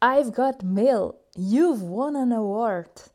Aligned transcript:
I've 0.00 0.32
got 0.32 0.62
mail. 0.62 1.14
You've 1.34 1.82
won 1.82 2.16
an 2.16 2.32
award. 2.32 3.12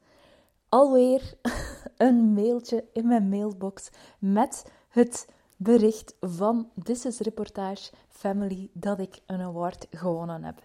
Alweer 0.69 1.33
een 1.97 2.33
mailtje 2.33 2.85
in 2.93 3.07
mijn 3.07 3.29
mailbox 3.29 3.89
met 4.19 4.65
het 4.89 5.27
bericht 5.57 6.15
van 6.19 6.69
This 6.83 7.05
is 7.05 7.19
Reportage 7.19 7.91
Family 8.09 8.69
dat 8.73 8.99
ik 8.99 9.19
een 9.25 9.41
award 9.41 9.87
gewonnen 9.89 10.43
heb. 10.43 10.63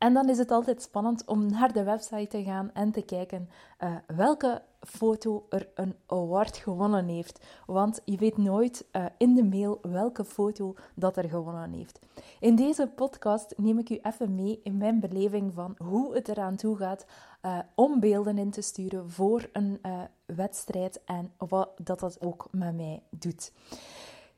En 0.00 0.14
dan 0.14 0.28
is 0.28 0.38
het 0.38 0.50
altijd 0.50 0.82
spannend 0.82 1.24
om 1.24 1.50
naar 1.50 1.72
de 1.72 1.82
website 1.82 2.26
te 2.26 2.42
gaan 2.42 2.70
en 2.72 2.92
te 2.92 3.02
kijken 3.02 3.48
uh, 3.82 3.94
welke 4.06 4.62
foto 4.80 5.46
er 5.48 5.68
een 5.74 5.94
award 6.06 6.56
gewonnen 6.56 7.08
heeft. 7.08 7.40
Want 7.66 8.00
je 8.04 8.16
weet 8.16 8.36
nooit 8.36 8.84
uh, 8.92 9.04
in 9.18 9.34
de 9.34 9.44
mail 9.44 9.78
welke 9.82 10.24
foto 10.24 10.74
dat 10.94 11.16
er 11.16 11.28
gewonnen 11.28 11.72
heeft. 11.72 11.98
In 12.38 12.56
deze 12.56 12.86
podcast 12.86 13.54
neem 13.56 13.78
ik 13.78 13.90
u 13.90 13.98
even 14.02 14.34
mee 14.34 14.60
in 14.62 14.76
mijn 14.76 15.00
beleving 15.00 15.54
van 15.54 15.74
hoe 15.78 16.14
het 16.14 16.28
eraan 16.28 16.56
toe 16.56 16.76
gaat 16.76 17.06
uh, 17.42 17.58
om 17.74 18.00
beelden 18.00 18.38
in 18.38 18.50
te 18.50 18.62
sturen 18.62 19.10
voor 19.10 19.48
een 19.52 19.80
wedstrijd 20.26 21.00
en 21.04 21.32
wat 21.36 21.70
dat 21.82 22.20
ook 22.20 22.48
met 22.50 22.76
mij 22.76 23.02
doet. 23.10 23.52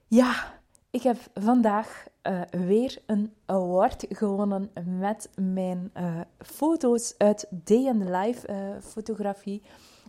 Ja, 0.08 0.60
ik 0.92 1.02
heb 1.02 1.16
vandaag 1.34 2.06
uh, 2.22 2.40
weer 2.50 3.02
een 3.06 3.32
award 3.46 4.06
gewonnen 4.08 4.70
met 4.84 5.30
mijn 5.34 5.90
uh, 5.96 6.20
foto's 6.38 7.14
uit 7.18 7.46
Day 7.50 7.92
the 7.92 8.10
Life 8.10 8.52
uh, 8.52 8.56
fotografie. 8.80 9.62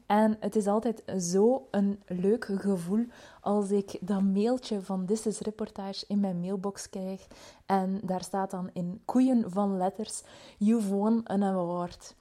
En 0.05 0.37
het 0.39 0.55
is 0.55 0.67
altijd 0.67 1.03
zo 1.19 1.67
een 1.71 2.01
leuk 2.07 2.45
gevoel 2.45 3.05
als 3.41 3.71
ik 3.71 3.97
dat 4.01 4.21
mailtje 4.21 4.81
van 4.81 5.05
This 5.05 5.25
is 5.25 5.39
Reportage 5.39 6.05
in 6.07 6.19
mijn 6.19 6.39
mailbox 6.39 6.89
krijg. 6.89 7.27
En 7.65 7.99
daar 8.03 8.23
staat 8.23 8.51
dan 8.51 8.69
in 8.73 9.01
koeien 9.05 9.51
van 9.51 9.77
letters: 9.77 10.23
You've 10.57 10.95
won 10.95 11.23
an 11.23 11.43
award. 11.43 12.15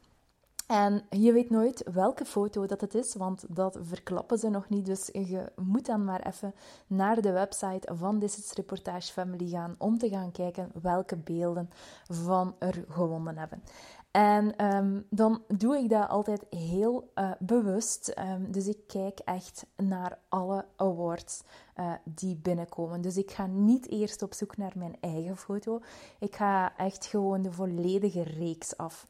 En 0.73 1.03
je 1.11 1.33
weet 1.33 1.51
nooit 1.51 1.84
welke 1.92 2.25
foto 2.25 2.67
dat 2.67 2.81
het 2.81 2.95
is, 2.95 3.15
want 3.15 3.45
dat 3.48 3.78
verklappen 3.81 4.39
ze 4.39 4.48
nog 4.48 4.69
niet. 4.69 4.87
Dus 4.87 5.09
je 5.12 5.53
moet 5.56 5.87
dan 5.87 6.05
maar 6.05 6.27
even 6.27 6.55
naar 6.87 7.20
de 7.20 7.33
website 7.33 7.95
van 7.95 8.19
This 8.19 8.39
is 8.39 8.53
Reportage 8.53 9.12
Family 9.12 9.48
gaan 9.48 9.75
om 9.79 9.98
te 9.98 10.09
gaan 10.09 10.33
kijken 10.33 10.70
welke 10.83 11.17
beelden 11.17 11.70
van 12.09 12.55
er 12.59 12.84
gewonnen 12.89 13.39
hebben. 13.39 13.62
En 14.11 14.56
ehm, 14.56 15.01
dan 15.11 15.42
doe 15.48 15.77
ik 15.77 15.89
dat 15.89 16.09
altijd 16.09 16.45
heel 16.51 17.11
uh, 17.14 17.31
bewust. 17.39 18.14
Um, 18.19 18.53
dus 18.53 18.67
ik 18.67 18.79
kijk 18.86 19.19
echt 19.19 19.67
naar 19.77 20.19
alle 20.29 20.64
awards 20.77 21.42
uh, 21.77 21.92
die 22.05 22.36
binnenkomen. 22.36 23.01
Dus 23.01 23.17
ik 23.17 23.31
ga 23.31 23.47
niet 23.47 23.89
eerst 23.89 24.23
op 24.23 24.34
zoek 24.34 24.57
naar 24.57 24.73
mijn 24.77 24.97
eigen 25.01 25.36
foto. 25.36 25.81
Ik 26.19 26.36
ga 26.36 26.77
echt 26.77 27.07
gewoon 27.07 27.42
de 27.42 27.53
volledige 27.53 28.23
reeks 28.23 28.77
af. 28.77 29.07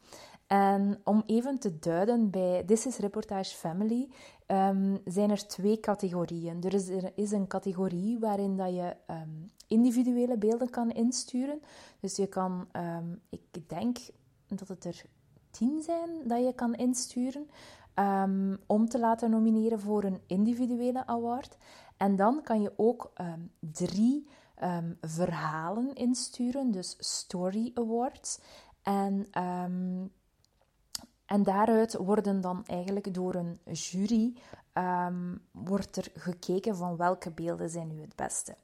En 0.52 1.00
om 1.04 1.22
even 1.26 1.58
te 1.58 1.78
duiden, 1.78 2.30
bij 2.30 2.62
This 2.66 2.86
is 2.86 2.96
Reportage 2.96 3.56
Family 3.56 4.08
um, 4.46 5.00
zijn 5.04 5.30
er 5.30 5.46
twee 5.46 5.80
categorieën. 5.80 6.62
Er 6.62 6.74
is, 6.74 6.88
er 6.88 7.12
is 7.14 7.30
een 7.30 7.46
categorie 7.46 8.18
waarin 8.18 8.56
dat 8.56 8.74
je 8.74 8.96
um, 9.10 9.50
individuele 9.66 10.38
beelden 10.38 10.70
kan 10.70 10.90
insturen. 10.90 11.62
Dus 12.00 12.16
je 12.16 12.26
kan, 12.26 12.68
ik 13.28 13.68
denk 13.68 13.98
dat 14.46 14.68
het 14.68 14.84
er 14.84 15.04
tien 15.50 15.82
zijn 15.82 16.28
dat 16.28 16.44
je 16.44 16.52
kan 16.54 16.74
insturen 16.74 17.46
om 18.66 18.88
te 18.88 18.98
laten 18.98 19.30
nomineren 19.30 19.80
voor 19.80 20.04
een 20.04 20.20
individuele 20.26 21.06
award. 21.06 21.56
En 21.96 22.16
dan 22.16 22.42
kan 22.42 22.60
je 22.60 22.72
ook 22.76 23.12
drie 23.60 24.26
verhalen 25.00 25.94
insturen, 25.94 26.70
dus 26.70 26.96
story 26.98 27.70
awards. 27.74 28.40
En 28.82 29.26
en 31.32 31.42
daaruit 31.42 31.96
worden 31.96 32.40
dan 32.40 32.62
eigenlijk 32.66 33.14
door 33.14 33.34
een 33.34 33.58
jury 33.72 34.34
um, 34.74 35.40
wordt 35.50 35.96
er 35.96 36.10
gekeken 36.14 36.76
van 36.76 36.96
welke 36.96 37.30
beelden 37.30 37.70
zijn 37.70 37.88
nu 37.88 38.00
het 38.00 38.16
beste. 38.16 38.54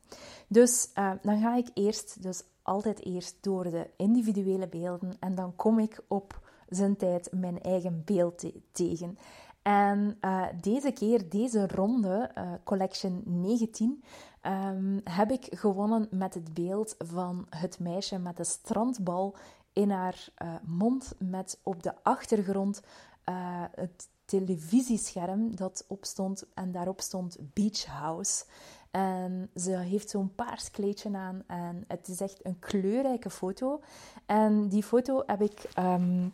Dus 0.49 0.91
uh, 0.95 1.11
dan 1.23 1.41
ga 1.41 1.57
ik 1.57 1.69
eerst, 1.75 2.23
dus 2.23 2.43
altijd 2.62 3.05
eerst 3.05 3.37
door 3.41 3.65
de 3.71 3.91
individuele 3.97 4.69
beelden 4.69 5.17
en 5.21 5.34
dan 5.34 5.57
kom 5.57 5.78
ik 5.78 6.01
op 6.09 6.41
zijn 6.69 6.97
tijd 6.97 7.28
mijn 7.33 7.61
eigen 7.61 8.03
beeld 8.05 8.39
te 8.39 8.61
tegen. 8.73 9.19
En 9.62 10.19
uh, 10.21 10.47
deze 10.61 10.93
keer, 10.93 11.28
deze 11.28 11.67
ronde, 11.67 12.31
uh, 12.39 12.53
Collection 12.65 13.23
19, 13.25 13.89
um, 13.89 14.03
ehm, 14.41 15.01
heb 15.05 15.31
ik 15.31 15.47
gewonnen 15.51 16.09
met 16.11 16.34
het 16.34 16.55
beeld 16.55 16.95
van 16.99 17.47
het 17.51 17.78
meisje 17.78 18.19
met 18.19 18.37
de 18.37 18.45
strandbal 18.45 19.37
in 19.78 19.91
haar 19.91 20.28
uh, 20.43 20.55
mond 20.62 21.15
met 21.19 21.59
op 21.62 21.83
de 21.83 21.93
achtergrond 22.03 22.81
uh, 23.28 23.34
het 23.75 24.09
televisiescherm 24.25 25.56
dat 25.56 25.84
opstond 25.89 26.44
en 26.55 26.72
daarop 26.72 27.00
stond 27.00 27.37
Beach 27.53 27.84
House. 27.84 28.44
En 28.91 29.50
ze 29.55 29.71
heeft 29.71 30.11
zo'n 30.11 30.34
paars 30.34 30.71
kleedje 30.71 31.16
aan 31.16 31.43
en 31.47 31.84
het 31.89 32.09
is 32.09 32.21
echt 32.21 32.44
een 32.44 32.59
kleurrijke 32.59 33.31
foto. 33.31 33.81
En 34.27 34.69
die 34.69 34.83
foto 34.83 35.22
heb 35.27 35.43
ik 35.43 35.71
um, 35.78 36.33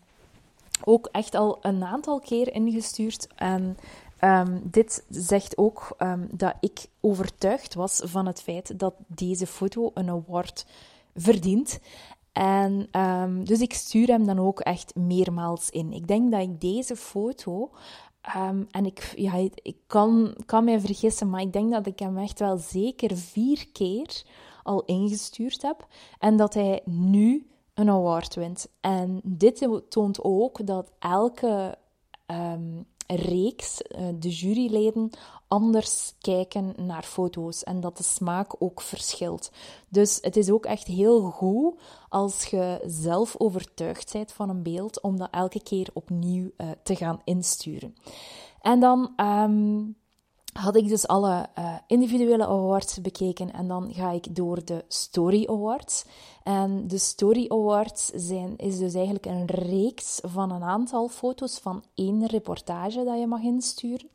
ook 0.84 1.08
echt 1.12 1.34
al 1.34 1.58
een 1.62 1.84
aantal 1.84 2.20
keer 2.20 2.52
ingestuurd. 2.52 3.26
En 3.34 3.76
um, 4.20 4.60
dit 4.70 5.04
zegt 5.08 5.58
ook 5.58 5.94
um, 5.98 6.28
dat 6.30 6.54
ik 6.60 6.86
overtuigd 7.00 7.74
was 7.74 8.00
van 8.04 8.26
het 8.26 8.42
feit 8.42 8.78
dat 8.78 8.94
deze 9.06 9.46
foto 9.46 9.90
een 9.94 10.10
award 10.10 10.66
verdient. 11.14 11.80
En 12.34 12.88
um, 13.00 13.44
dus 13.44 13.60
ik 13.60 13.74
stuur 13.74 14.06
hem 14.06 14.26
dan 14.26 14.38
ook 14.38 14.60
echt 14.60 14.94
meermaals 14.94 15.70
in. 15.70 15.92
Ik 15.92 16.06
denk 16.06 16.30
dat 16.30 16.40
ik 16.40 16.60
deze 16.60 16.96
foto. 16.96 17.70
Um, 18.36 18.66
en 18.70 18.86
ik, 18.86 19.12
ja, 19.16 19.34
ik 19.54 19.76
kan, 19.86 20.36
kan 20.46 20.64
mij 20.64 20.80
vergissen, 20.80 21.30
maar 21.30 21.40
ik 21.40 21.52
denk 21.52 21.70
dat 21.72 21.86
ik 21.86 21.98
hem 21.98 22.18
echt 22.18 22.38
wel 22.38 22.56
zeker 22.56 23.16
vier 23.16 23.68
keer 23.72 24.22
al 24.62 24.84
ingestuurd 24.84 25.62
heb. 25.62 25.86
En 26.18 26.36
dat 26.36 26.54
hij 26.54 26.80
nu 26.84 27.46
een 27.74 27.90
award 27.90 28.34
wint. 28.34 28.68
En 28.80 29.20
dit 29.24 29.68
toont 29.88 30.22
ook 30.22 30.66
dat 30.66 30.92
elke 30.98 31.78
um, 32.26 32.86
reeks, 33.06 33.80
uh, 33.82 34.08
de 34.18 34.28
juryleden, 34.28 35.10
anders 35.48 36.14
kijken 36.20 36.74
naar 36.76 37.02
foto's 37.02 37.62
en 37.62 37.80
dat 37.80 37.96
de 37.96 38.02
smaak 38.02 38.62
ook 38.62 38.80
verschilt. 38.80 39.50
Dus 39.88 40.18
het 40.20 40.36
is 40.36 40.50
ook 40.50 40.64
echt 40.64 40.86
heel 40.86 41.20
goed 41.20 41.74
als 42.08 42.44
je 42.44 42.80
zelf 42.86 43.34
overtuigd 43.38 44.12
bent 44.12 44.32
van 44.32 44.48
een 44.48 44.62
beeld, 44.62 45.00
om 45.00 45.18
dat 45.18 45.28
elke 45.30 45.62
keer 45.62 45.88
opnieuw 45.92 46.50
uh, 46.56 46.70
te 46.82 46.96
gaan 46.96 47.20
insturen. 47.24 47.94
En 48.60 48.80
dan 48.80 49.12
um, 49.16 49.96
had 50.54 50.76
ik 50.76 50.88
dus 50.88 51.06
alle 51.06 51.46
uh, 51.58 51.74
individuele 51.86 52.46
awards 52.46 53.00
bekeken 53.00 53.52
en 53.52 53.68
dan 53.68 53.92
ga 53.92 54.10
ik 54.10 54.36
door 54.36 54.64
de 54.64 54.84
Story 54.88 55.46
Awards. 55.48 56.04
En 56.42 56.88
de 56.88 56.98
Story 56.98 57.44
Awards 57.48 58.06
zijn, 58.14 58.56
is 58.56 58.78
dus 58.78 58.94
eigenlijk 58.94 59.26
een 59.26 59.46
reeks 59.46 60.20
van 60.22 60.50
een 60.50 60.62
aantal 60.62 61.08
foto's 61.08 61.58
van 61.58 61.84
één 61.94 62.26
reportage 62.26 63.04
dat 63.04 63.18
je 63.18 63.26
mag 63.26 63.42
insturen. 63.42 64.08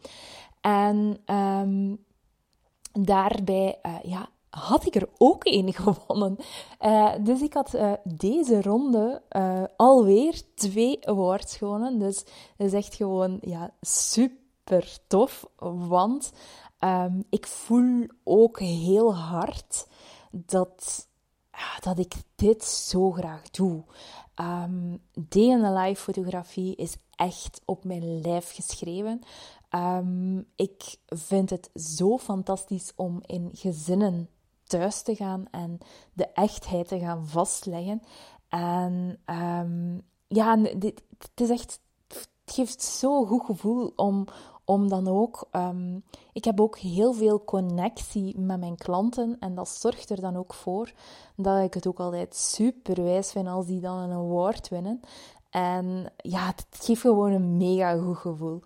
En 0.62 1.18
um, 1.36 2.06
daarbij 2.92 3.80
uh, 3.86 3.96
ja, 4.04 4.30
had 4.50 4.86
ik 4.86 4.96
er 4.96 5.10
ook 5.18 5.44
één 5.44 5.74
gewonnen. 5.84 6.38
Uh, 6.82 7.12
dus 7.24 7.42
ik 7.42 7.54
had 7.54 7.78
deze 8.04 8.62
ronde 8.62 9.22
alweer 9.78 10.42
twee 10.56 11.08
awards 11.08 11.58
gewonnen. 11.58 12.00
Dus 12.00 12.24
dat 12.58 12.68
is 12.68 12.74
echt 12.74 12.96
gewoon 12.96 13.38
ja, 13.42 13.74
super 13.82 14.38
tof. 15.08 15.50
Want 15.88 16.32
um, 16.80 17.24
ik 17.30 17.48
voel 17.48 18.08
ook 18.24 18.60
heel 18.60 19.16
hard 19.16 19.88
dat, 20.32 21.08
dat 21.80 22.00
ik 22.00 22.14
dit 22.36 22.64
zo 22.64 23.12
graag 23.12 23.50
doe. 23.50 23.84
In 25.30 25.62
the 25.62 25.72
life 25.72 26.02
fotografie 26.02 26.76
is 26.76 26.96
echt 27.16 27.62
op 27.66 27.84
mijn 27.84 28.22
lijf 28.22 28.54
geschreven. 28.54 29.22
Um, 29.76 30.48
ik 30.56 30.98
vind 31.08 31.50
het 31.50 31.70
zo 31.74 32.18
fantastisch 32.18 32.92
om 32.96 33.20
in 33.26 33.50
gezinnen 33.54 34.30
thuis 34.64 35.02
te 35.02 35.16
gaan 35.16 35.46
en 35.52 35.78
de 36.14 36.28
echtheid 36.28 36.88
te 36.88 37.00
gaan 37.00 37.28
vastleggen. 37.28 38.02
En 38.50 39.20
ja, 40.28 40.56
dit, 40.56 41.02
is 41.36 41.50
echt, 41.50 41.82
het 42.08 42.30
geeft 42.46 42.82
zo'n 42.82 43.28
goed 43.28 43.46
gevoel 43.46 43.94
om, 43.96 44.28
om 44.70 44.90
dan 44.90 45.08
ook, 45.08 45.48
um, 45.52 46.04
ik 46.34 46.44
heb 46.44 46.62
ook 46.62 46.78
heel 46.78 47.14
veel 47.14 47.44
connectie 47.44 48.40
met 48.40 48.60
mijn 48.60 48.76
klanten 48.76 49.38
en 49.40 49.56
dat 49.56 49.70
zorgt 49.70 50.10
er 50.10 50.22
dan 50.22 50.36
ook 50.36 50.54
voor 50.54 50.92
dat 51.36 51.64
ik 51.64 51.74
het 51.74 51.88
ook 51.88 52.00
altijd 52.00 52.36
super 52.36 53.04
wijs 53.04 53.32
vind 53.32 53.48
als 53.48 53.66
die 53.66 53.80
dan 53.80 53.98
een 53.98 54.12
award 54.12 54.70
winnen. 54.70 55.00
En 55.50 56.12
ja, 56.18 56.46
het 56.46 56.66
geeft 56.72 57.02
gewoon 57.02 57.32
een 57.32 57.58
mega 57.58 57.98
goed 57.98 58.18
gevoel. 58.18 58.62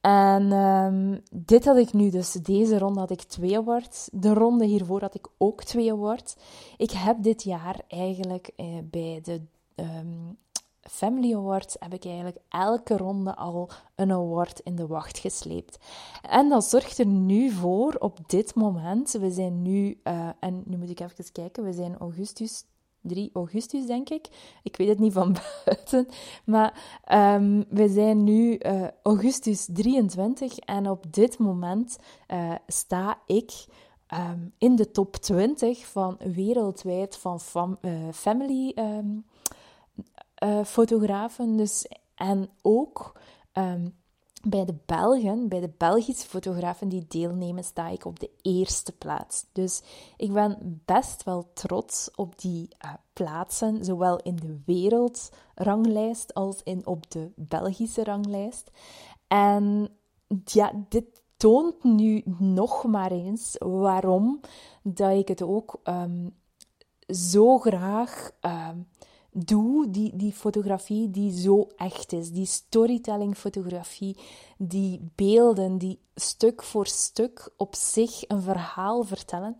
En 0.00 0.52
um, 0.52 1.22
dit 1.30 1.64
had 1.64 1.76
ik 1.76 1.92
nu 1.92 2.10
dus, 2.10 2.32
deze 2.32 2.78
ronde 2.78 3.00
had 3.00 3.10
ik 3.10 3.22
twee 3.22 3.58
awards. 3.58 4.08
De 4.12 4.34
ronde 4.34 4.64
hiervoor 4.64 5.00
had 5.00 5.14
ik 5.14 5.26
ook 5.38 5.64
twee 5.64 5.92
awards. 5.92 6.36
Ik 6.76 6.90
heb 6.90 7.22
dit 7.22 7.42
jaar 7.42 7.80
eigenlijk 7.88 8.50
eh, 8.56 8.66
bij 8.84 9.20
de 9.22 9.40
um, 9.74 10.38
Family 10.90 11.34
Awards 11.34 11.76
heb 11.78 11.94
ik 11.94 12.04
eigenlijk 12.04 12.38
elke 12.48 12.96
ronde 12.96 13.36
al 13.36 13.70
een 13.94 14.12
award 14.12 14.60
in 14.60 14.76
de 14.76 14.86
wacht 14.86 15.18
gesleept. 15.18 15.78
En 16.22 16.48
dat 16.48 16.64
zorgt 16.64 16.98
er 16.98 17.06
nu 17.06 17.50
voor, 17.50 17.96
op 17.98 18.18
dit 18.26 18.54
moment, 18.54 19.12
we 19.12 19.30
zijn 19.30 19.62
nu, 19.62 20.00
uh, 20.04 20.28
en 20.40 20.62
nu 20.66 20.76
moet 20.76 20.90
ik 20.90 21.00
even 21.00 21.32
kijken, 21.32 21.64
we 21.64 21.72
zijn 21.72 21.96
augustus 21.98 22.64
3 23.00 23.30
augustus, 23.32 23.86
denk 23.86 24.08
ik. 24.08 24.28
Ik 24.62 24.76
weet 24.76 24.88
het 24.88 24.98
niet 24.98 25.12
van 25.12 25.36
buiten. 25.64 26.08
Maar 26.44 27.00
um, 27.36 27.64
we 27.68 27.88
zijn 27.88 28.24
nu 28.24 28.58
uh, 28.58 28.86
augustus 29.02 29.68
23 29.72 30.58
en 30.58 30.90
op 30.90 31.12
dit 31.12 31.38
moment 31.38 31.98
uh, 32.28 32.54
sta 32.66 33.18
ik 33.26 33.52
um, 34.14 34.52
in 34.58 34.76
de 34.76 34.90
top 34.90 35.16
20 35.16 35.86
van 35.86 36.16
wereldwijd 36.18 37.16
van 37.16 37.40
fam 37.40 37.78
family 38.12 38.72
um, 38.74 39.24
fotografen. 40.64 41.56
Dus, 41.56 41.86
en 42.14 42.50
ook 42.62 43.20
bij 44.42 44.64
de 44.64 44.74
Belgen, 44.86 45.48
bij 45.48 45.60
de 45.60 45.72
Belgische 45.76 46.28
fotografen 46.28 46.88
die 46.88 47.04
deelnemen, 47.08 47.64
sta 47.64 47.88
ik 47.88 48.04
op 48.04 48.20
de 48.20 48.30
eerste 48.42 48.92
plaats. 48.92 49.46
Dus 49.52 49.82
ik 50.16 50.32
ben 50.32 50.82
best 50.84 51.22
wel 51.22 51.50
trots 51.52 52.10
op 52.14 52.38
die 52.40 52.68
uh, 52.84 52.92
plaatsen, 53.12 53.84
zowel 53.84 54.18
in 54.18 54.36
de 54.36 54.60
wereldranglijst 54.66 56.34
als 56.34 56.62
in, 56.62 56.86
op 56.86 57.10
de 57.10 57.30
Belgische 57.36 58.04
ranglijst. 58.04 58.70
En 59.26 59.88
ja, 60.44 60.72
dit 60.88 61.22
toont 61.36 61.84
nu 61.84 62.22
nog 62.38 62.84
maar 62.84 63.10
eens 63.10 63.56
waarom 63.58 64.40
dat 64.82 65.12
ik 65.12 65.28
het 65.28 65.42
ook 65.42 65.80
um, 65.84 66.36
zo 67.06 67.58
graag 67.58 68.30
um, 68.40 68.88
doe, 69.44 69.90
die, 69.90 70.16
die 70.16 70.32
fotografie 70.32 71.10
die 71.10 71.32
zo 71.32 71.68
echt 71.76 72.12
is, 72.12 72.30
die 72.30 72.46
storytelling 72.46 73.36
fotografie, 73.36 74.16
die 74.56 75.10
beelden 75.14 75.78
die 75.78 75.98
stuk 76.14 76.62
voor 76.62 76.86
stuk 76.86 77.50
op 77.56 77.74
zich 77.74 78.28
een 78.28 78.42
verhaal 78.42 79.04
vertellen. 79.04 79.56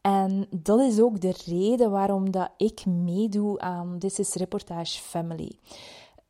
En 0.00 0.46
dat 0.50 0.80
is 0.80 1.00
ook 1.00 1.20
de 1.20 1.34
reden 1.46 1.90
waarom 1.90 2.30
dat 2.30 2.50
ik 2.56 2.86
meedoe 2.86 3.58
aan 3.58 3.98
This 3.98 4.18
is 4.18 4.34
Reportage 4.34 5.00
Family. 5.00 5.58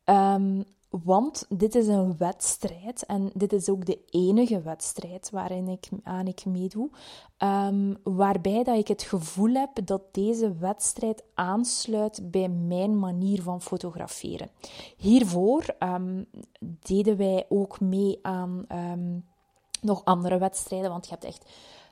Um, 0.05 0.63
want 0.89 1.45
dit 1.49 1.75
is 1.75 1.87
een 1.87 2.17
wedstrijd 2.17 3.05
en 3.05 3.29
dit 3.33 3.53
is 3.53 3.69
ook 3.69 3.85
de 3.85 3.99
enige 4.09 4.61
wedstrijd 4.61 5.29
waarin 5.29 5.67
ik, 5.67 5.89
aan 6.03 6.27
ik 6.27 6.45
meedoe, 6.45 6.89
um, 7.37 7.97
waarbij 8.03 8.63
dat 8.63 8.77
ik 8.77 8.87
het 8.87 9.01
gevoel 9.01 9.53
heb 9.53 9.69
dat 9.85 10.01
deze 10.11 10.53
wedstrijd 10.57 11.23
aansluit 11.33 12.31
bij 12.31 12.49
mijn 12.49 12.99
manier 12.99 13.41
van 13.41 13.61
fotograferen. 13.61 14.49
Hiervoor 14.97 15.75
um, 15.79 16.25
deden 16.59 17.17
wij 17.17 17.45
ook 17.49 17.79
mee 17.79 18.19
aan 18.21 18.65
um, 18.71 19.25
nog 19.81 20.05
andere 20.05 20.37
wedstrijden, 20.37 20.89
want 20.89 21.05
je 21.05 21.11
hebt 21.11 21.23
echt 21.23 21.45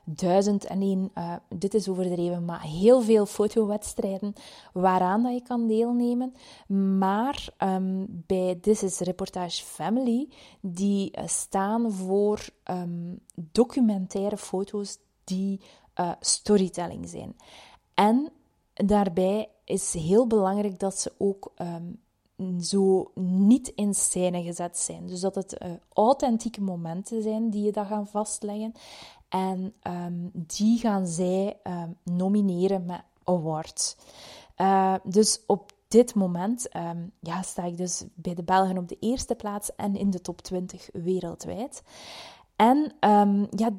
duizend 0.08 0.64
en 0.64 0.80
één, 0.80 1.10
uh, 1.14 1.34
dit 1.48 1.74
is 1.74 1.88
overdreven, 1.88 2.44
maar 2.44 2.62
heel 2.62 3.00
veel 3.00 3.26
fotowedstrijden 3.26 4.32
waaraan 4.72 5.22
dat 5.22 5.32
je 5.32 5.42
kan 5.42 5.66
deelnemen. 5.66 6.34
Maar 6.98 7.48
um, 7.58 8.06
bij 8.26 8.54
This 8.54 8.82
is 8.82 8.98
Reportage 8.98 9.64
Family, 9.64 10.28
die 10.60 11.18
uh, 11.18 11.26
staan 11.26 11.92
voor 11.92 12.48
um, 12.70 13.20
documentaire 13.34 14.36
foto's 14.36 14.98
die 15.24 15.60
uh, 16.00 16.12
storytelling 16.20 17.08
zijn. 17.08 17.36
En 17.94 18.28
daarbij 18.74 19.48
is 19.64 19.94
heel 19.94 20.26
belangrijk 20.26 20.78
dat 20.78 20.98
ze 20.98 21.12
ook 21.18 21.52
um, 21.56 22.00
zo 22.60 23.10
niet 23.14 23.68
in 23.68 23.94
scène 23.94 24.42
gezet 24.42 24.78
zijn. 24.78 25.06
Dus 25.06 25.20
dat 25.20 25.34
het 25.34 25.58
authentieke 25.92 26.60
momenten 26.60 27.22
zijn 27.22 27.50
die 27.50 27.62
je 27.62 27.72
dan 27.72 27.86
gaan 27.86 28.06
vastleggen. 28.06 28.72
En 29.36 29.74
um, 29.82 30.30
die 30.32 30.78
gaan 30.78 31.06
zij 31.06 31.56
um, 31.64 31.96
nomineren 32.02 32.84
met 32.84 33.02
awards. 33.24 33.96
Uh, 34.56 34.94
dus 35.04 35.40
op 35.46 35.72
dit 35.88 36.14
moment 36.14 36.76
um, 36.76 37.12
ja, 37.20 37.42
sta 37.42 37.64
ik 37.64 37.76
dus 37.76 38.04
bij 38.14 38.34
de 38.34 38.42
Belgen 38.42 38.78
op 38.78 38.88
de 38.88 38.96
eerste 39.00 39.34
plaats 39.34 39.74
en 39.74 39.96
in 39.96 40.10
de 40.10 40.20
top 40.20 40.42
20 40.42 40.88
wereldwijd. 40.92 41.82
En 42.56 42.92
ja, 43.50 43.70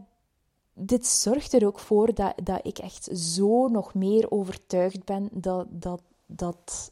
dit 0.73 1.07
zorgt 1.07 1.53
er 1.53 1.65
ook 1.65 1.79
voor 1.79 2.13
dat, 2.13 2.33
dat 2.43 2.59
ik 2.63 2.77
echt 2.77 3.09
zo 3.17 3.67
nog 3.67 3.93
meer 3.93 4.31
overtuigd 4.31 5.05
ben 5.05 5.29
dat, 5.31 5.65
dat, 5.69 6.01
dat 6.25 6.91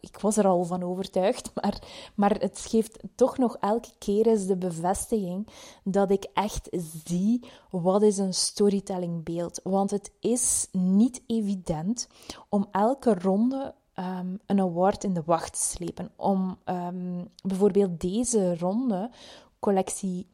ik 0.00 0.18
was 0.18 0.36
er 0.36 0.46
al 0.46 0.64
van 0.64 0.82
overtuigd, 0.82 1.50
maar, 1.54 1.78
maar 2.14 2.40
het 2.40 2.66
geeft 2.68 2.98
toch 3.14 3.38
nog 3.38 3.56
elke 3.60 3.90
keer 3.98 4.26
eens 4.26 4.46
de 4.46 4.56
bevestiging 4.56 5.48
dat 5.84 6.10
ik 6.10 6.26
echt 6.34 6.68
zie 7.04 7.44
wat 7.70 8.02
is 8.02 8.18
een 8.18 8.34
storytellingbeeld. 8.34 9.60
Want 9.62 9.90
het 9.90 10.12
is 10.20 10.68
niet 10.72 11.22
evident 11.26 12.08
om 12.48 12.66
elke 12.70 13.14
ronde 13.14 13.74
um, 13.98 14.40
een 14.46 14.60
award 14.60 15.04
in 15.04 15.14
de 15.14 15.22
wacht 15.24 15.52
te 15.52 15.60
slepen. 15.60 16.10
Om 16.16 16.58
um, 16.64 17.28
bijvoorbeeld 17.42 18.00
deze 18.00 18.58
ronde, 18.58 19.10
collectie 19.58 20.26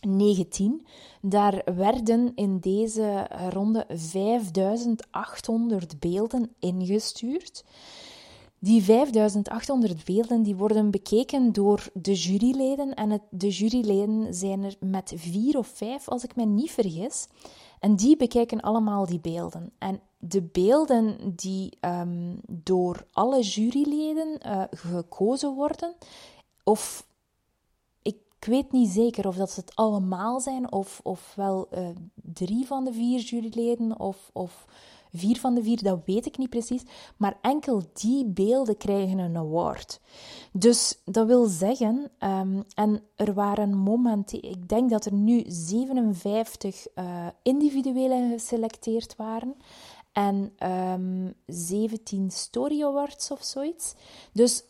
19. 0.00 0.86
Daar 1.20 1.62
werden 1.74 2.32
in 2.34 2.58
deze 2.58 3.26
ronde 3.50 3.84
5800 3.88 6.00
beelden 6.00 6.54
ingestuurd. 6.58 7.64
Die 8.64 8.82
5800 8.82 10.04
beelden 10.04 10.42
die 10.42 10.56
worden 10.56 10.90
bekeken 10.90 11.52
door 11.52 11.88
de 11.92 12.14
juryleden. 12.14 12.94
En 12.94 13.22
de 13.30 13.48
juryleden 13.48 14.34
zijn 14.34 14.62
er 14.62 14.76
met 14.80 15.12
vier 15.16 15.58
of 15.58 15.66
vijf, 15.66 16.08
als 16.08 16.24
ik 16.24 16.36
me 16.36 16.44
niet 16.44 16.70
vergis. 16.70 17.26
En 17.80 17.96
die 17.96 18.16
bekijken 18.16 18.60
allemaal 18.60 19.06
die 19.06 19.20
beelden. 19.20 19.72
En 19.78 20.00
de 20.18 20.42
beelden 20.42 21.34
die 21.36 21.78
um, 21.80 22.40
door 22.46 23.06
alle 23.12 23.42
juryleden 23.42 24.38
uh, 24.46 24.62
gekozen 24.70 25.54
worden, 25.54 25.94
of 26.62 27.06
ik 28.02 28.16
weet 28.38 28.72
niet 28.72 28.90
zeker 28.90 29.26
of 29.28 29.36
dat 29.36 29.54
het 29.54 29.74
allemaal 29.74 30.40
zijn, 30.40 30.72
of, 30.72 31.00
of 31.02 31.32
wel 31.36 31.68
uh, 31.74 31.88
drie 32.14 32.66
van 32.66 32.84
de 32.84 32.92
vier 32.92 33.20
juryleden, 33.20 34.00
of, 34.00 34.30
of 34.32 34.66
Vier 35.16 35.40
van 35.40 35.54
de 35.54 35.62
vier, 35.62 35.82
dat 35.82 36.00
weet 36.04 36.26
ik 36.26 36.38
niet 36.38 36.50
precies. 36.50 36.82
Maar 37.16 37.38
enkel 37.40 37.82
die 37.92 38.24
beelden 38.26 38.76
krijgen 38.76 39.18
een 39.18 39.36
award. 39.36 40.00
Dus 40.52 40.98
dat 41.04 41.26
wil 41.26 41.46
zeggen, 41.46 42.10
um, 42.18 42.64
en 42.74 43.02
er 43.16 43.34
waren 43.34 43.76
momenten, 43.76 44.42
ik 44.42 44.68
denk 44.68 44.90
dat 44.90 45.04
er 45.04 45.12
nu 45.12 45.42
57 45.46 46.86
uh, 46.94 47.26
individuele 47.42 48.28
geselecteerd 48.32 49.16
waren. 49.16 49.54
En 50.12 50.34
um, 50.34 50.50
ehm, 50.58 51.30
17 51.46 52.30
Story 52.30 52.82
Awards 52.82 53.30
of 53.30 53.42
zoiets. 53.42 53.94
Dus 54.32 54.64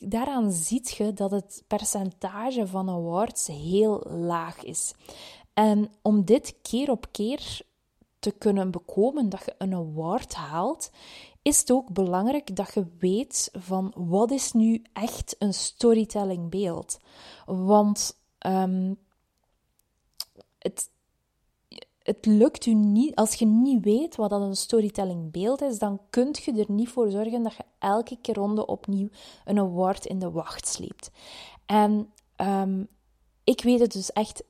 daaraan 0.00 0.52
ziet 0.52 0.90
je 0.90 1.12
dat 1.12 1.30
het 1.30 1.64
percentage 1.66 2.66
van 2.66 2.88
awards 2.88 3.46
heel 3.46 4.06
laag 4.08 4.62
is. 4.62 4.94
En 5.54 5.90
om 6.02 6.24
dit 6.24 6.54
keer 6.62 6.90
op 6.90 7.06
keer 7.10 7.60
te 8.24 8.30
kunnen 8.30 8.70
bekomen, 8.70 9.28
dat 9.28 9.44
je 9.44 9.54
een 9.58 9.74
award 9.74 10.34
haalt, 10.34 10.90
is 11.42 11.58
het 11.58 11.72
ook 11.72 11.92
belangrijk 11.92 12.56
dat 12.56 12.74
je 12.74 12.86
weet 12.98 13.50
van 13.52 13.92
wat 13.96 14.30
is 14.30 14.52
nu 14.52 14.82
echt 14.92 15.36
een 15.38 15.54
storytelling 15.54 16.50
beeld. 16.50 16.98
Want 17.46 18.18
um, 18.46 18.98
het, 20.58 20.90
het 21.98 22.26
lukt 22.26 22.66
u 22.66 22.74
niet, 22.74 23.14
als 23.14 23.34
je 23.34 23.46
niet 23.46 23.84
weet 23.84 24.16
wat 24.16 24.30
dat 24.30 24.40
een 24.40 24.56
storytelling 24.56 25.32
beeld 25.32 25.62
is, 25.62 25.78
dan 25.78 26.00
kun 26.10 26.34
je 26.44 26.52
er 26.52 26.70
niet 26.72 26.88
voor 26.88 27.10
zorgen 27.10 27.42
dat 27.42 27.54
je 27.54 27.64
elke 27.78 28.18
keer 28.20 28.34
ronde 28.34 28.66
opnieuw 28.66 29.08
een 29.44 29.58
award 29.58 30.06
in 30.06 30.18
de 30.18 30.30
wacht 30.30 30.66
sleept. 30.66 31.10
En 31.66 32.12
um, 32.36 32.88
ik 33.44 33.62
weet 33.62 33.80
het 33.80 33.92
dus 33.92 34.12
echt 34.12 34.44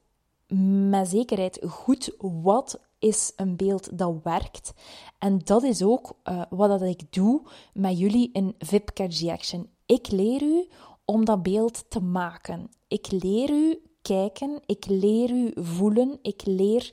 met 0.91 1.09
zekerheid 1.09 1.61
goed 1.69 2.17
wat 2.19 2.81
is 2.99 3.33
een 3.37 3.57
beeld 3.57 3.99
dat 3.99 4.15
werkt. 4.23 4.73
En 5.19 5.39
dat 5.39 5.63
is 5.63 5.83
ook 5.83 6.17
uh, 6.25 6.43
wat 6.51 6.69
dat 6.69 6.83
ik 6.83 7.13
doe 7.13 7.43
met 7.73 7.99
jullie 7.99 8.31
in 8.33 8.55
VIP 8.59 8.91
Action. 9.27 9.69
Ik 9.87 10.11
leer 10.11 10.43
u 10.43 10.69
om 11.05 11.25
dat 11.25 11.43
beeld 11.43 11.91
te 11.91 12.01
maken. 12.01 12.69
Ik 12.89 13.11
leer 13.11 13.51
u 13.51 13.83
kijken, 14.03 14.61
ik 14.67 14.87
leer 14.87 15.31
u 15.31 15.53
voelen, 15.55 16.19
ik 16.23 16.43
leer 16.45 16.93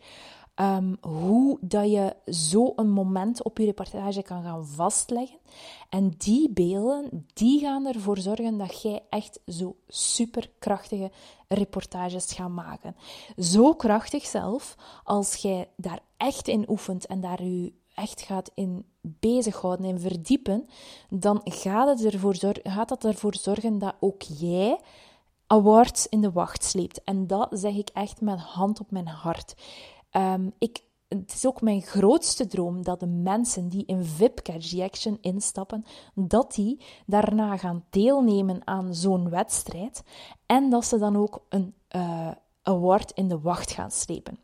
um, 0.56 0.98
hoe 1.02 1.58
dat 1.62 1.92
je 1.92 2.16
zo 2.34 2.74
een 2.76 2.90
moment 2.90 3.44
op 3.44 3.58
je 3.58 3.66
reportage 3.66 4.22
kan 4.22 4.44
gaan 4.44 4.66
vastleggen. 4.66 5.38
En 5.90 6.10
die 6.18 6.50
beelden, 6.50 7.28
die 7.34 7.60
gaan 7.60 7.88
ervoor 7.88 8.18
zorgen 8.18 8.58
dat 8.58 8.82
jij 8.82 9.04
echt 9.10 9.40
zo 9.46 9.76
superkrachtige 9.88 11.12
reportages 11.48 12.34
gaat 12.34 12.50
maken. 12.50 12.96
Zo 13.38 13.74
krachtig 13.74 14.26
zelf, 14.26 14.76
als 15.04 15.36
jij 15.36 15.70
daar 15.76 16.00
echt 16.18 16.48
in 16.48 16.70
oefent 16.70 17.06
en 17.06 17.22
daar 17.22 17.44
u 17.44 17.76
echt 17.96 18.22
gaat 18.22 18.52
in 18.54 18.86
bezighouden 19.02 19.86
en 19.86 20.00
verdiepen, 20.00 20.68
dan 21.10 21.42
gaat, 21.44 21.88
het 21.88 22.14
ervoor 22.14 22.36
zorgen, 22.36 22.72
gaat 22.72 22.90
dat 22.90 23.04
ervoor 23.04 23.36
zorgen 23.36 23.80
dat 23.80 23.96
ook 24.00 24.22
jij 24.22 24.80
awards 25.48 26.08
in 26.08 26.22
de 26.22 26.32
wacht 26.32 26.64
sleept. 26.64 27.04
En 27.04 27.28
dat 27.28 27.48
zeg 27.52 27.76
ik 27.76 27.90
echt 27.94 28.22
met 28.22 28.40
hand 28.40 28.80
op 28.80 28.92
mijn 28.92 29.08
hart. 29.08 29.54
Ehm, 30.12 30.50
ik, 30.58 30.84
het 31.08 31.34
is 31.34 31.46
ook 31.46 31.62
mijn 31.62 31.82
grootste 31.82 32.48
droom 32.48 32.84
dat 32.84 33.00
de 33.00 33.08
mensen 33.08 33.70
die 33.70 33.86
in 33.86 34.06
VIP 34.06 34.42
Catch 34.42 34.80
Action 34.80 35.18
instappen, 35.22 35.86
dat 36.16 36.54
die 36.54 36.82
daarna 37.06 37.58
gaan 37.58 37.86
deelnemen 37.90 38.68
aan 38.68 38.96
zo'n 38.96 39.30
wedstrijd 39.30 40.04
en 40.46 40.70
dat 40.70 40.86
ze 40.86 40.98
dan 40.98 41.18
ook 41.18 41.46
een 41.50 41.74
uh, 41.96 42.32
award 42.62 43.12
in 43.12 43.28
de 43.28 43.40
wacht 43.40 43.72
gaan 43.72 43.92
slepen. 43.92 44.40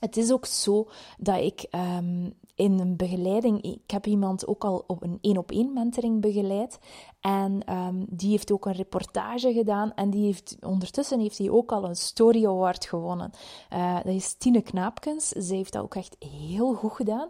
Het 0.00 0.16
is 0.16 0.32
ook 0.32 0.46
zo 0.46 0.88
dat 1.18 1.40
ik 1.40 1.66
um, 1.70 2.34
in 2.54 2.78
een 2.78 2.96
begeleiding, 2.96 3.62
ik 3.62 3.90
heb 3.90 4.06
iemand 4.06 4.46
ook 4.46 4.64
al 4.64 4.84
op 4.86 5.02
een 5.02 5.18
één 5.20 5.36
op 5.36 5.50
één 5.50 5.72
mentoring 5.72 6.20
begeleid 6.20 6.78
en 7.26 7.74
um, 7.74 8.06
die 8.08 8.30
heeft 8.30 8.52
ook 8.52 8.66
een 8.66 8.72
reportage 8.72 9.52
gedaan 9.52 9.94
en 9.94 10.10
die 10.10 10.24
heeft, 10.24 10.56
ondertussen 10.60 11.20
heeft 11.20 11.38
hij 11.38 11.50
ook 11.50 11.72
al 11.72 11.84
een 11.84 11.96
Story 11.96 12.46
Award 12.46 12.84
gewonnen. 12.84 13.30
Uh, 13.72 13.96
dat 13.96 14.14
is 14.14 14.34
Tine 14.34 14.62
Knaapkens, 14.62 15.28
zij 15.28 15.56
heeft 15.56 15.72
dat 15.72 15.82
ook 15.82 15.94
echt 15.94 16.16
heel 16.18 16.74
goed 16.74 16.92
gedaan 16.92 17.28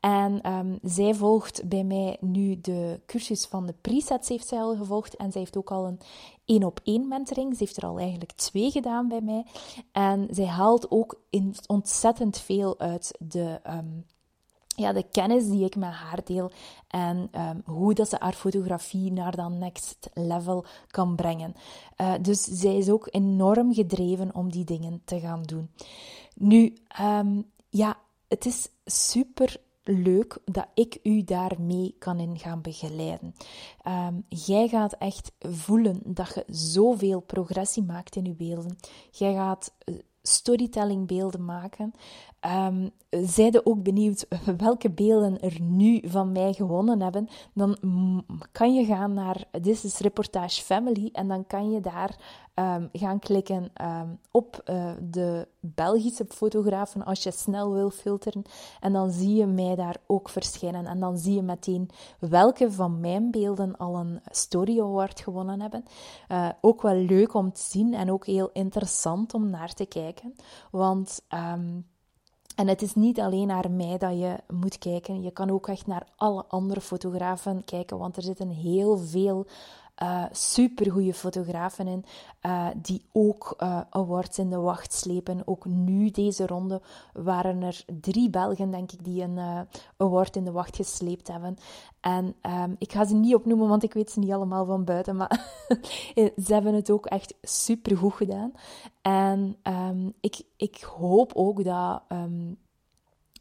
en 0.00 0.52
um, 0.52 0.78
zij 0.82 1.14
volgt 1.14 1.68
bij 1.68 1.84
mij 1.84 2.16
nu 2.20 2.60
de 2.60 3.00
cursus 3.06 3.46
van 3.46 3.66
de 3.66 3.74
presets 3.80 4.28
heeft 4.28 4.48
zij 4.48 4.58
al 4.58 4.76
gevolgd 4.76 5.16
en 5.16 5.32
zij 5.32 5.40
heeft 5.40 5.56
ook 5.56 5.70
al 5.70 5.86
een 5.86 6.00
één 6.44 6.64
op 6.64 6.80
één 6.82 7.08
mentoring. 7.08 7.52
Ze 7.52 7.64
heeft 7.64 7.76
er 7.76 7.86
al 7.86 7.98
eigenlijk 7.98 8.32
twee 8.32 8.70
gedaan 8.70 9.08
bij 9.08 9.20
mij. 9.20 9.46
En 9.92 10.28
zij 10.30 10.46
haalt 10.46 10.90
ook 10.90 11.20
ontzettend 11.66 12.38
veel 12.38 12.78
uit 12.78 13.16
de, 13.18 13.60
um, 13.66 14.04
ja, 14.76 14.92
de 14.92 15.02
kennis 15.10 15.48
die 15.48 15.64
ik 15.64 15.76
met 15.76 15.90
haar 15.90 16.20
deel. 16.24 16.50
En 16.88 17.30
um, 17.32 17.62
hoe 17.64 17.94
dat 17.94 18.08
ze 18.08 18.16
haar 18.18 18.32
fotografie 18.32 19.12
naar 19.12 19.36
dat 19.36 19.50
next 19.50 20.10
level 20.14 20.64
kan 20.86 21.16
brengen. 21.16 21.54
Uh, 22.00 22.14
dus 22.20 22.42
zij 22.42 22.76
is 22.76 22.90
ook 22.90 23.08
enorm 23.10 23.74
gedreven 23.74 24.34
om 24.34 24.50
die 24.50 24.64
dingen 24.64 25.02
te 25.04 25.20
gaan 25.20 25.42
doen. 25.42 25.70
Nu, 26.34 26.74
um, 27.00 27.50
ja, 27.68 27.96
het 28.28 28.46
is 28.46 28.68
super 28.84 29.56
leuk 29.84 30.38
dat 30.44 30.66
ik 30.74 30.98
u 31.02 31.22
daarmee 31.22 31.94
kan 31.98 32.18
in 32.18 32.38
gaan 32.38 32.60
begeleiden. 32.60 33.34
Um, 33.88 34.24
jij 34.28 34.68
gaat 34.68 34.92
echt 34.92 35.32
voelen 35.38 36.00
dat 36.04 36.34
je 36.34 36.44
zoveel 36.46 37.20
progressie 37.20 37.82
maakt 37.82 38.16
in 38.16 38.24
je 38.24 38.34
beelden. 38.34 38.76
Jij 39.10 39.34
gaat 39.34 39.74
eh, 39.78 39.94
storytellingbeelden 40.28 41.44
maken. 41.44 41.92
Um, 42.46 42.90
zijde 43.10 43.66
ook 43.66 43.82
benieuwd 43.82 44.26
welke 44.56 44.90
beelden 44.90 45.40
er 45.40 45.60
nu 45.60 46.00
van 46.04 46.32
mij 46.32 46.52
gewonnen 46.52 47.00
hebben, 47.00 47.28
dan 47.54 47.76
kan 48.52 48.74
je 48.74 48.84
gaan 48.84 49.12
naar 49.12 49.44
This 49.62 49.84
is 49.84 49.98
Reportage 49.98 50.62
Family 50.62 51.08
en 51.12 51.28
dan 51.28 51.46
kan 51.46 51.70
je 51.70 51.80
daar 51.80 52.16
um, 52.54 52.88
gaan 52.92 53.18
klikken 53.18 53.70
um, 53.82 54.18
op 54.30 54.62
uh, 54.64 54.92
de 55.00 55.48
Belgische 55.60 56.24
fotografen 56.28 57.04
als 57.04 57.22
je 57.22 57.30
snel 57.30 57.72
wil 57.72 57.90
filteren. 57.90 58.42
En 58.80 58.92
dan 58.92 59.10
zie 59.10 59.34
je 59.34 59.46
mij 59.46 59.74
daar 59.74 59.96
ook 60.06 60.28
verschijnen. 60.28 60.86
En 60.86 61.00
dan 61.00 61.18
zie 61.18 61.34
je 61.34 61.42
meteen 61.42 61.90
welke 62.18 62.72
van 62.72 63.00
mijn 63.00 63.30
beelden 63.30 63.76
al 63.76 63.96
een 63.96 64.20
Story 64.30 64.80
Award 64.80 65.20
gewonnen 65.20 65.60
hebben. 65.60 65.84
Uh, 66.28 66.48
ook 66.60 66.82
wel 66.82 66.96
leuk 66.96 67.34
om 67.34 67.52
te 67.52 67.62
zien 67.62 67.94
en 67.94 68.10
ook 68.10 68.26
heel 68.26 68.50
interessant 68.52 69.34
om 69.34 69.50
naar 69.50 69.74
te 69.74 69.86
kijken. 69.86 70.34
Want 70.70 71.20
um, 71.34 71.86
en 72.54 72.68
het 72.68 72.82
is 72.82 72.94
niet 72.94 73.20
alleen 73.20 73.46
naar 73.46 73.70
mij 73.70 73.98
dat 73.98 74.18
je 74.18 74.36
moet 74.52 74.78
kijken. 74.78 75.22
Je 75.22 75.30
kan 75.30 75.50
ook 75.50 75.68
echt 75.68 75.86
naar 75.86 76.06
alle 76.16 76.44
andere 76.48 76.80
fotografen 76.80 77.64
kijken, 77.64 77.98
want 77.98 78.16
er 78.16 78.22
zitten 78.22 78.48
heel 78.48 78.98
veel 78.98 79.46
uh, 80.02 80.24
supergoeie 80.30 81.14
fotografen 81.14 81.86
in, 81.86 82.04
uh, 82.42 82.68
die 82.76 83.04
ook 83.12 83.54
uh, 83.62 83.80
awards 83.90 84.38
in 84.38 84.50
de 84.50 84.58
wacht 84.58 84.92
slepen. 84.92 85.42
Ook 85.44 85.64
nu 85.64 86.10
deze 86.10 86.46
ronde 86.46 86.82
waren 87.12 87.62
er 87.62 87.84
drie 88.00 88.30
Belgen, 88.30 88.70
denk 88.70 88.92
ik, 88.92 89.04
die 89.04 89.22
een 89.22 89.66
award 89.96 90.36
in 90.36 90.44
de 90.44 90.52
wacht 90.52 90.76
gesleept 90.76 91.28
hebben. 91.28 91.56
En 92.00 92.34
um, 92.42 92.76
ik 92.78 92.92
ga 92.92 93.04
ze 93.04 93.14
niet 93.14 93.34
opnoemen, 93.34 93.68
want 93.68 93.82
ik 93.82 93.92
weet 93.92 94.10
ze 94.10 94.18
niet 94.18 94.32
allemaal 94.32 94.66
van 94.66 94.84
buiten, 94.84 95.16
maar 95.16 95.64
ze 96.44 96.52
hebben 96.52 96.74
het 96.74 96.90
ook 96.90 97.06
echt 97.06 97.34
supergoed 97.42 98.14
gedaan. 98.14 98.52
En 99.02 99.56
um, 99.62 100.12
ik, 100.20 100.42
ik 100.56 100.82
hoop 100.82 101.32
ook 101.34 101.64
dat... 101.64 102.02
Um, 102.08 102.62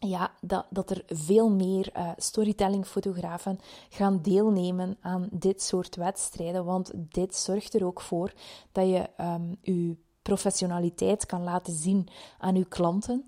ja, 0.08 0.32
dat, 0.42 0.66
dat 0.70 0.90
er 0.90 1.04
veel 1.08 1.50
meer 1.50 1.92
uh, 1.98 2.10
storytelling-fotografen 2.18 3.60
gaan 3.90 4.22
deelnemen 4.22 4.98
aan 5.02 5.28
dit 5.32 5.62
soort 5.62 5.96
wedstrijden. 5.96 6.66
Want 6.66 6.92
dit 6.96 7.36
zorgt 7.36 7.74
er 7.74 7.86
ook 7.86 8.02
voor 8.02 8.34
dat 8.72 8.88
je 8.88 9.10
um, 9.18 9.58
je 9.62 9.96
professionaliteit 10.22 11.26
kan 11.26 11.44
laten 11.44 11.74
zien 11.74 12.08
aan 12.38 12.56
uw 12.56 12.66
klanten. 12.70 13.24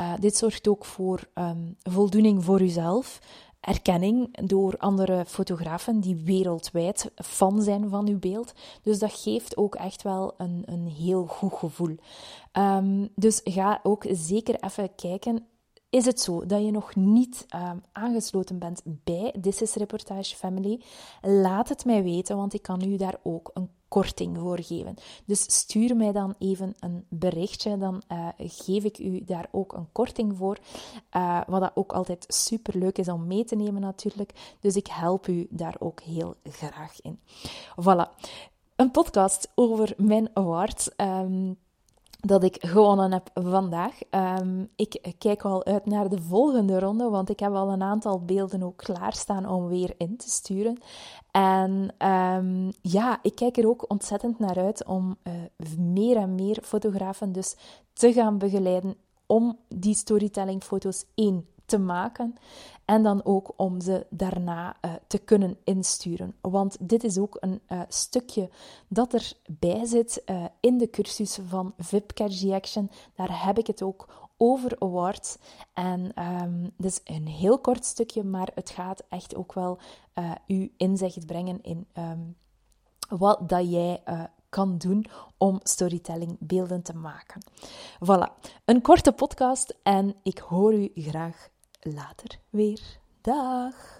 Uh, 0.00 0.12
dit 0.20 0.36
zorgt 0.36 0.68
ook 0.68 0.84
voor 0.84 1.28
um, 1.34 1.76
voldoening 1.82 2.44
voor 2.44 2.62
uzelf. 2.62 3.20
Erkenning 3.60 4.46
door 4.46 4.76
andere 4.76 5.24
fotografen 5.26 6.00
die 6.00 6.16
wereldwijd 6.24 7.10
fan 7.14 7.62
zijn 7.62 7.88
van 7.88 8.08
uw 8.08 8.18
beeld. 8.18 8.52
Dus 8.82 8.98
dat 8.98 9.12
geeft 9.12 9.56
ook 9.56 9.74
echt 9.74 10.02
wel 10.02 10.34
een, 10.36 10.62
een 10.66 10.86
heel 10.86 11.26
goed 11.26 11.52
gevoel. 11.52 11.96
Um, 12.52 13.08
dus 13.14 13.40
ga 13.44 13.80
ook 13.82 14.04
zeker 14.10 14.54
even 14.60 14.94
kijken 14.94 15.46
is 15.90 16.04
het 16.04 16.20
zo 16.20 16.46
dat 16.46 16.64
je 16.64 16.70
nog 16.70 16.94
niet 16.94 17.46
uh, 17.54 17.70
aangesloten 17.92 18.58
bent 18.58 18.82
bij 18.84 19.34
This 19.40 19.62
is 19.62 19.74
Reportage 19.74 20.36
Family? 20.36 20.80
Laat 21.22 21.68
het 21.68 21.84
mij 21.84 22.02
weten, 22.02 22.36
want 22.36 22.54
ik 22.54 22.62
kan 22.62 22.84
u 22.84 22.96
daar 22.96 23.18
ook 23.22 23.50
een 23.54 23.70
korting 23.88 24.38
voor 24.38 24.62
geven. 24.62 24.94
Dus 25.24 25.40
stuur 25.40 25.96
mij 25.96 26.12
dan 26.12 26.34
even 26.38 26.74
een 26.80 27.04
berichtje, 27.08 27.78
dan 27.78 28.02
uh, 28.12 28.28
geef 28.38 28.84
ik 28.84 28.98
u 28.98 29.24
daar 29.24 29.48
ook 29.50 29.72
een 29.72 29.92
korting 29.92 30.36
voor. 30.36 30.58
Uh, 31.16 31.40
wat 31.46 31.60
dat 31.60 31.72
ook 31.74 31.92
altijd 31.92 32.24
super 32.28 32.78
leuk 32.78 32.98
is 32.98 33.08
om 33.08 33.26
mee 33.26 33.44
te 33.44 33.56
nemen 33.56 33.80
natuurlijk. 33.80 34.56
Dus 34.60 34.76
ik 34.76 34.86
help 34.86 35.26
u 35.26 35.46
daar 35.50 35.76
ook 35.78 36.00
heel 36.00 36.34
graag 36.42 37.00
in. 37.00 37.18
Voilà. 37.80 38.24
Een 38.76 38.90
podcast 38.90 39.52
over 39.54 39.94
mijn 39.96 40.30
awards. 40.34 40.90
Um, 40.96 41.58
dat 42.20 42.42
ik 42.42 42.56
gewonnen 42.60 43.12
heb 43.12 43.30
vandaag. 43.34 43.98
Um, 44.10 44.68
ik 44.76 45.14
kijk 45.18 45.42
al 45.42 45.64
uit 45.64 45.86
naar 45.86 46.08
de 46.08 46.22
volgende 46.22 46.78
ronde, 46.78 47.08
want 47.08 47.30
ik 47.30 47.40
heb 47.40 47.52
al 47.52 47.70
een 47.70 47.82
aantal 47.82 48.24
beelden 48.24 48.62
ook 48.62 48.76
klaarstaan 48.76 49.48
om 49.48 49.68
weer 49.68 49.94
in 49.96 50.16
te 50.16 50.30
sturen. 50.30 50.78
En 51.30 51.94
um, 52.08 52.72
ja, 52.82 53.18
ik 53.22 53.34
kijk 53.34 53.56
er 53.56 53.68
ook 53.68 53.90
ontzettend 53.90 54.38
naar 54.38 54.56
uit 54.58 54.84
om 54.84 55.16
uh, 55.22 55.32
meer 55.78 56.16
en 56.16 56.34
meer 56.34 56.58
fotografen 56.62 57.32
dus 57.32 57.56
te 57.92 58.12
gaan 58.12 58.38
begeleiden 58.38 58.96
om 59.26 59.58
die 59.68 59.94
storytelling-foto's 59.94 61.04
één 61.14 61.46
te 61.68 61.78
maken 61.78 62.34
en 62.88 63.02
dan 63.02 63.24
ook 63.24 63.52
om 63.56 63.80
ze 63.80 64.06
daarna 64.10 64.76
uh, 64.84 64.92
te 65.06 65.18
kunnen 65.18 65.56
insturen. 65.64 66.34
Want 66.40 66.76
dit 66.80 67.04
is 67.04 67.18
ook 67.18 67.36
een 67.40 67.60
uh, 67.68 67.80
stukje 67.88 68.50
dat 68.88 69.14
erbij 69.14 69.84
zit 69.84 70.22
uh, 70.26 70.44
in 70.60 70.78
de 70.78 70.90
cursus 70.90 71.38
van 71.48 71.74
VIP 71.78 72.12
Catch 72.12 72.50
Action. 72.50 72.90
Daar 73.14 73.44
heb 73.44 73.58
ik 73.58 73.66
het 73.66 73.82
ook 73.82 74.30
over 74.36 74.76
awards. 74.78 75.36
En 75.74 76.22
um, 76.22 76.72
dit 76.76 76.90
is 76.90 77.00
een 77.14 77.26
heel 77.26 77.58
kort 77.58 77.84
stukje, 77.84 78.24
maar 78.24 78.50
het 78.54 78.70
gaat 78.70 79.02
echt 79.08 79.36
ook 79.36 79.52
wel 79.52 79.78
u 80.46 80.72
inzicht 80.76 81.26
brengen 81.26 81.62
in 81.62 81.86
um, 81.98 82.36
wat 83.08 83.48
dat 83.48 83.70
jij 83.70 84.02
kan 84.48 84.78
doen 84.78 85.06
om 85.36 85.60
storytelling 85.62 86.36
beelden 86.40 86.82
te 86.82 86.96
maken. 86.96 87.42
Voilà, 88.04 88.42
een 88.64 88.82
korte 88.82 89.12
podcast 89.12 89.78
en 89.82 90.14
ik 90.22 90.38
hoor 90.38 90.74
u 90.74 90.90
graag 90.94 91.48
later 91.80 92.38
weer. 92.50 92.80
Dag! 93.20 93.97